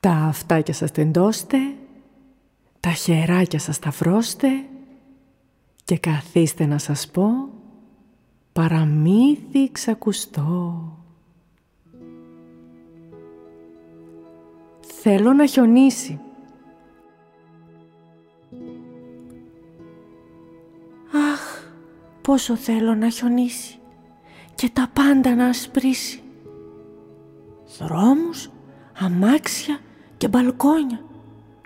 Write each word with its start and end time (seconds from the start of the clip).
Τα 0.00 0.10
αυτάκια 0.10 0.74
σας 0.74 0.90
τεντώστε, 0.90 1.58
τα 2.80 2.90
χεράκια 2.90 3.58
σας 3.58 3.76
σταυρώστε 3.76 4.48
και 5.84 5.98
καθίστε 5.98 6.66
να 6.66 6.78
σας 6.78 7.08
πω 7.10 7.48
παραμύθι 8.52 9.72
ξακουστό. 9.72 10.82
Θέλω 14.80 15.32
να 15.32 15.46
χιονίσει. 15.46 16.20
Αχ, 21.32 21.70
πόσο 22.22 22.56
θέλω 22.56 22.94
να 22.94 23.08
χιονίσει 23.08 23.78
και 24.54 24.70
τα 24.72 24.90
πάντα 24.92 25.34
να 25.34 25.46
ασπρίσει. 25.46 26.22
Δρόμους, 27.78 28.50
αμάξια 28.98 29.78
και 30.18 30.28
μπαλκόνια 30.28 31.00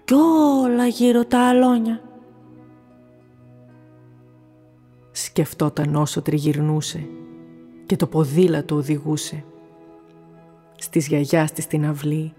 κι 0.04 0.14
όλα 0.14 0.86
γύρω 0.86 1.24
τα 1.24 1.48
αλόνια. 1.48 2.00
Σκεφτόταν 5.10 5.94
όσο 5.94 6.22
τριγυρνούσε 6.22 7.08
και 7.86 7.96
το 7.96 8.06
ποδήλατο 8.06 8.74
οδηγούσε. 8.74 9.44
Στις 10.76 11.06
γιαγιάς 11.06 11.52
της 11.52 11.66
την 11.66 11.86
αυλή 11.86 12.32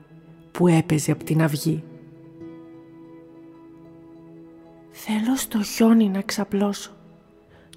που 0.51 0.67
έπαιζε 0.67 1.11
από 1.11 1.23
την 1.23 1.41
αυγή. 1.41 1.83
Θέλω 4.89 5.35
στο 5.35 5.63
χιόνι 5.63 6.09
να 6.09 6.21
ξαπλώσω, 6.21 6.91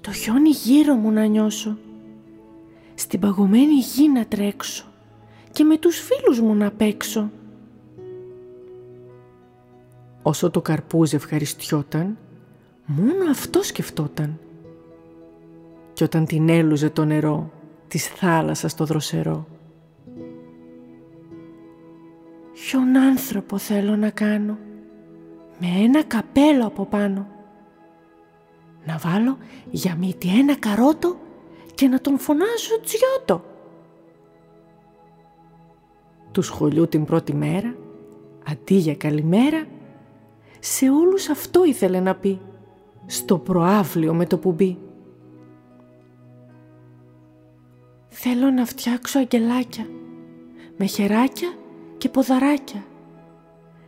το 0.01 0.11
χιόνι 0.11 0.49
γύρω 0.49 0.93
μου 0.95 1.11
να 1.11 1.25
νιώσω, 1.25 1.77
στην 2.95 3.19
παγωμένη 3.19 3.73
γη 3.73 4.09
να 4.09 4.25
τρέξω 4.25 4.85
και 5.51 5.63
με 5.63 5.77
τους 5.77 5.99
φίλους 5.99 6.39
μου 6.39 6.55
να 6.55 6.71
παίξω. 6.71 7.31
Όσο 10.27 10.49
το 10.49 10.61
καρπούζ 10.61 11.13
ευχαριστιόταν, 11.13 12.17
μόνο 12.85 13.29
αυτό 13.31 13.63
σκεφτόταν. 13.63 14.39
Κι 15.93 16.03
όταν 16.03 16.25
την 16.25 16.49
έλουζε 16.49 16.89
το 16.89 17.05
νερό 17.05 17.51
της 17.87 18.07
θάλασσας 18.07 18.75
το 18.75 18.85
δροσερό. 18.85 19.47
Ποιον 22.53 22.97
άνθρωπο 22.97 23.57
θέλω 23.57 23.95
να 23.95 24.09
κάνω, 24.09 24.57
με 25.59 25.67
ένα 25.83 26.03
καπέλο 26.03 26.65
από 26.65 26.85
πάνω. 26.85 27.27
Να 28.85 28.97
βάλω 28.97 29.37
για 29.69 29.95
μύτη 29.95 30.27
ένα 30.39 30.55
καρότο 30.57 31.17
και 31.73 31.87
να 31.87 32.01
τον 32.01 32.19
φωνάζω 32.19 32.79
τζιότο. 32.83 33.43
Του 36.31 36.41
σχολείου 36.41 36.87
την 36.87 37.05
πρώτη 37.05 37.33
μέρα, 37.33 37.75
αντί 38.49 38.75
για 38.75 38.95
καλημέρα, 38.95 39.65
σε 40.69 40.89
όλους 40.89 41.29
αυτό 41.29 41.63
ήθελε 41.63 41.99
να 41.99 42.15
πει, 42.15 42.41
στο 43.05 43.37
προάβλιο 43.37 44.13
με 44.13 44.25
το 44.25 44.37
που 44.37 44.51
μπει. 44.51 44.77
Θέλω 48.07 48.49
να 48.49 48.65
φτιάξω 48.65 49.19
αγγελάκια, 49.19 49.85
με 50.77 50.85
χεράκια 50.85 51.53
και 51.97 52.09
ποδαράκια, 52.09 52.85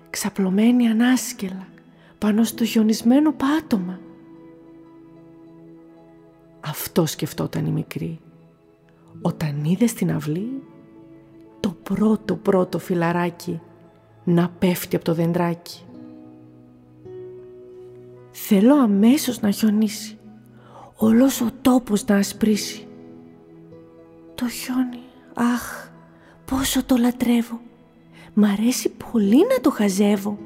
ξαπλωμένη 0.10 0.88
ανάσκελα 0.88 1.68
πάνω 2.18 2.44
στο 2.44 2.66
χιονισμένο 2.66 3.34
πάτωμα. 3.34 4.00
Αυτό 6.60 7.06
σκεφτόταν 7.06 7.66
η 7.66 7.72
μικρή, 7.72 8.20
όταν 9.22 9.64
είδε 9.64 9.88
στην 9.88 10.12
αυλή 10.12 10.64
το 11.60 11.70
πρώτο 11.84 12.36
πρώτο 12.36 12.80
φιλαράκι 12.80 13.62
να 14.24 14.50
πέφτει 14.60 14.96
από 14.96 15.06
το 15.06 15.14
δεντράκι. 15.14 15.84
Θέλω 18.32 18.76
αμέσως 18.76 19.40
να 19.42 19.52
χιονίσει, 19.52 20.18
όλος 20.96 21.42
ο 21.42 21.50
τόπος 21.62 22.06
να 22.06 22.16
ασπρίσει. 22.16 22.88
Το 24.36 24.50
χιόνι, 24.50 25.04
αχ, 25.34 25.90
πόσο 26.46 26.84
το 26.84 26.98
λατρεύω, 26.98 27.60
μ' 28.34 28.44
αρέσει 28.44 28.90
πολύ 29.12 29.38
να 29.38 29.62
το 29.62 29.72
χαζεύω. 29.72 30.38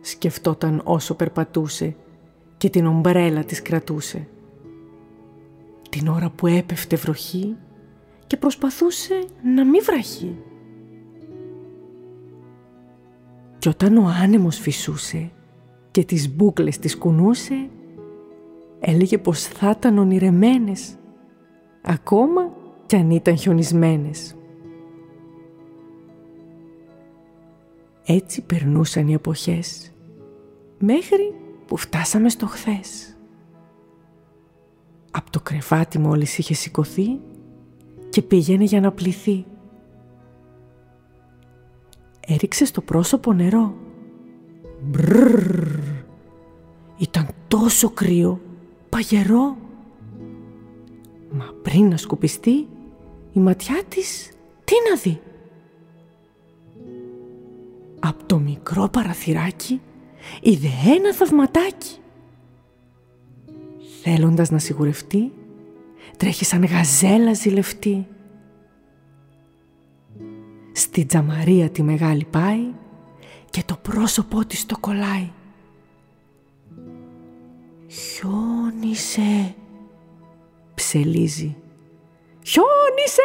Σκεφτόταν 0.00 0.80
όσο 0.84 1.14
περπατούσε 1.14 1.96
και 2.56 2.70
την 2.70 2.86
ομπρέλα 2.86 3.44
της 3.44 3.62
κρατούσε. 3.62 4.28
Την 5.90 6.08
ώρα 6.08 6.30
που 6.30 6.46
έπεφτε 6.46 6.96
βροχή 6.96 7.56
και 8.26 8.36
προσπαθούσε 8.36 9.24
να 9.42 9.64
μην 9.64 9.82
βραχεί. 9.84 10.36
Κι 13.58 13.68
όταν 13.68 13.96
ο 13.96 14.06
άνεμος 14.22 14.58
φυσούσε 14.58 15.30
και 15.98 16.04
τις 16.04 16.34
μπούκλες 16.34 16.78
τις 16.78 16.98
κουνούσε, 16.98 17.68
έλεγε 18.80 19.18
πως 19.18 19.42
θα 19.42 19.70
ήταν 19.70 19.98
ονειρεμένες, 19.98 20.96
ακόμα 21.82 22.52
κι 22.86 22.96
αν 22.96 23.10
ήταν 23.10 23.36
χιονισμένες. 23.36 24.36
Έτσι 28.04 28.42
περνούσαν 28.42 29.08
οι 29.08 29.12
εποχές, 29.12 29.92
μέχρι 30.78 31.34
που 31.66 31.76
φτάσαμε 31.76 32.28
στο 32.28 32.46
χθες. 32.46 33.16
Απ' 35.10 35.30
το 35.30 35.40
κρεβάτι 35.40 35.98
μόλις 35.98 36.38
είχε 36.38 36.54
σηκωθεί 36.54 37.20
και 38.08 38.22
πήγαινε 38.22 38.64
για 38.64 38.80
να 38.80 38.92
πληθεί. 38.92 39.44
Έριξε 42.26 42.64
στο 42.64 42.80
πρόσωπο 42.80 43.32
νερό. 43.32 43.86
Μπρρρρ. 44.82 45.78
Ήταν 46.98 47.28
τόσο 47.48 47.90
κρύο, 47.90 48.40
παγερό. 48.88 49.56
Μα 51.30 51.54
πριν 51.62 51.88
να 51.88 51.96
σκουπιστεί, 51.96 52.66
η 53.32 53.40
ματιά 53.40 53.82
της 53.88 54.30
τι 54.64 54.74
να 54.90 54.96
δει. 54.96 55.20
Απ' 58.00 58.22
το 58.26 58.38
μικρό 58.38 58.88
παραθυράκι 58.88 59.80
είδε 60.42 60.68
ένα 60.96 61.14
θαυματάκι. 61.14 61.96
Θέλοντας 64.02 64.50
να 64.50 64.58
σιγουρευτεί, 64.58 65.32
τρέχει 66.16 66.44
σαν 66.44 66.64
γαζέλα 66.64 67.34
ζηλευτή. 67.34 68.06
Στη 70.72 71.04
τζαμαρία 71.04 71.70
τη 71.70 71.82
μεγάλη 71.82 72.26
πάει 72.30 72.72
και 73.50 73.62
το 73.66 73.78
πρόσωπό 73.82 74.44
της 74.44 74.66
το 74.66 74.76
κολλάει. 74.80 75.30
«Χιόνισε», 77.86 79.54
ψελίζει. 80.74 81.56
«Χιόνισε», 82.42 83.22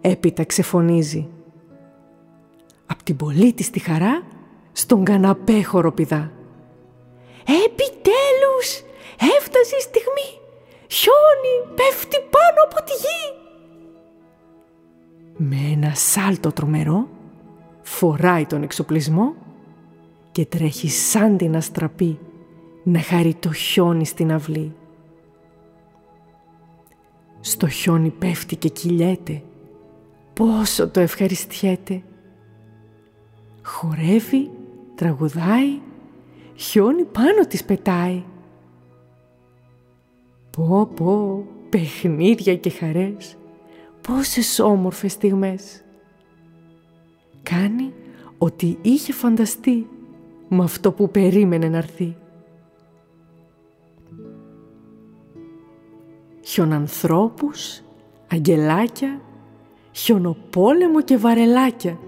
έπειτα 0.00 0.44
ξεφωνίζει. 0.44 1.28
Απ' 2.86 3.02
την 3.02 3.16
πολύ 3.16 3.52
της 3.52 3.70
τη 3.70 3.78
χαρά 3.78 4.22
στον 4.72 5.04
καναπέ 5.04 5.62
χοροπηδά. 5.62 6.32
«Επιτέλους, 7.46 8.82
έφτασε 9.38 9.76
η 9.76 9.80
στιγμή 9.80 10.40
χιόνι 10.92 11.74
πέφτει 11.74 12.16
πάνω 12.16 12.60
από 12.64 12.82
τη 12.84 12.92
γη. 13.02 13.24
Με 15.36 15.72
ένα 15.72 15.94
σάλτο 15.94 16.52
τρομερό 16.52 17.08
φοράει 18.02 18.46
τον 18.46 18.62
εξοπλισμό 18.62 19.34
και 20.32 20.46
τρέχει 20.46 20.88
σαν 20.88 21.36
την 21.36 21.56
αστραπή 21.56 22.18
να 22.84 23.00
χαρεί 23.00 23.34
το 23.34 23.52
χιόνι 23.52 24.06
στην 24.06 24.32
αυλή. 24.32 24.74
Στο 27.40 27.68
χιόνι 27.68 28.10
πέφτει 28.10 28.56
και 28.56 28.68
κυλιέται, 28.68 29.42
πόσο 30.32 30.88
το 30.88 31.00
ευχαριστιέται. 31.00 32.02
Χορεύει, 33.64 34.50
τραγουδάει, 34.94 35.80
χιόνι 36.54 37.04
πάνω 37.04 37.46
της 37.48 37.64
πετάει. 37.64 38.22
Πω 40.50 40.90
πω, 40.94 41.44
παιχνίδια 41.68 42.56
και 42.56 42.70
χαρές, 42.70 43.36
πόσες 44.00 44.58
όμορφες 44.58 45.12
στιγμές. 45.12 45.84
Κάνει 47.42 47.92
ότι 48.38 48.78
είχε 48.82 49.12
φανταστεί 49.12 49.86
με 50.48 50.64
αυτό 50.64 50.92
που 50.92 51.10
περίμενε 51.10 51.68
να 51.68 51.76
έρθει. 51.76 52.16
Χιονανθρώπους, 56.40 57.82
αγγελάκια, 58.30 59.20
χιονοπόλεμο 59.92 61.02
και 61.02 61.16
βαρελάκια. 61.16 61.98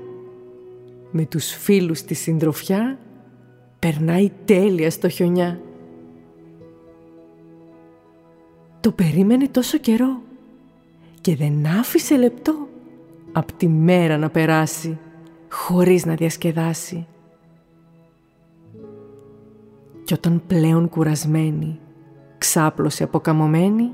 Με 1.10 1.24
τους 1.24 1.50
φίλους 1.50 2.02
τη 2.02 2.14
συντροφιά 2.14 2.98
περνάει 3.78 4.30
τέλεια 4.44 4.90
στο 4.90 5.08
χιονιά. 5.08 5.60
Το 8.80 8.92
περίμενε 8.92 9.48
τόσο 9.48 9.78
καιρό 9.78 10.22
και 11.20 11.36
δεν 11.36 11.66
άφησε 11.66 12.16
λεπτό 12.16 12.68
απ' 13.32 13.52
τη 13.52 13.68
μέρα 13.68 14.18
να 14.18 14.30
περάσει 14.30 14.98
χωρίς 15.54 16.04
να 16.04 16.14
διασκεδάσει. 16.14 17.06
Κι 20.04 20.14
όταν 20.14 20.42
πλέον 20.46 20.88
κουρασμένη, 20.88 21.80
ξάπλωσε 22.38 23.04
αποκαμωμένη, 23.04 23.92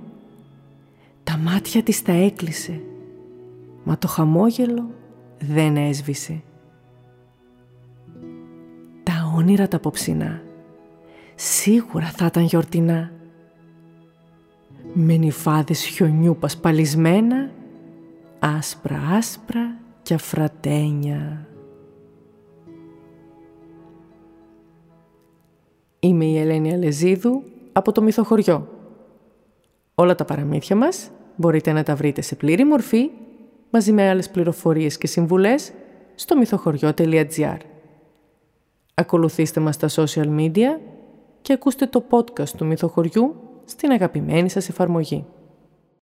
τα 1.24 1.36
μάτια 1.36 1.82
της 1.82 2.02
τα 2.02 2.12
έκλεισε, 2.12 2.80
μα 3.84 3.98
το 3.98 4.08
χαμόγελο 4.08 4.90
δεν 5.38 5.76
έσβησε. 5.76 6.42
Τα 9.02 9.32
όνειρα 9.36 9.68
τα 9.68 9.76
απόψινά 9.76 10.42
σίγουρα 11.40 12.06
θα 12.06 12.26
ήταν 12.26 12.42
γιορτινά. 12.42 13.10
Με 14.92 15.16
νυφάδες 15.16 15.84
χιονιού 15.84 16.36
πασπαλισμένα, 16.40 17.50
άσπρα 18.38 19.00
άσπρα 19.10 19.76
και 20.02 20.14
αφρατένια. 20.14 21.49
Είμαι 26.00 26.24
η 26.24 26.38
Ελένη 26.38 26.72
Αλεζίδου 26.72 27.42
από 27.72 27.92
το 27.92 28.02
Μυθοχωριό. 28.02 28.68
Όλα 29.94 30.14
τα 30.14 30.24
παραμύθια 30.24 30.76
μας 30.76 31.10
μπορείτε 31.36 31.72
να 31.72 31.82
τα 31.82 31.94
βρείτε 31.94 32.20
σε 32.20 32.34
πλήρη 32.34 32.64
μορφή 32.64 33.10
μαζί 33.70 33.92
με 33.92 34.08
άλλες 34.08 34.30
πληροφορίες 34.30 34.98
και 34.98 35.06
συμβουλές 35.06 35.72
στο 36.14 36.36
μυθοχωριό.gr. 36.36 37.56
Ακολουθήστε 38.94 39.60
μας 39.60 39.74
στα 39.74 39.88
social 39.90 40.38
media 40.38 40.80
και 41.42 41.52
ακούστε 41.52 41.86
το 41.86 42.04
podcast 42.10 42.48
του 42.56 42.66
Μυθοχωριού 42.66 43.34
στην 43.64 43.90
αγαπημένη 43.90 44.48
σας 44.48 44.68
εφαρμογή. 44.68 45.24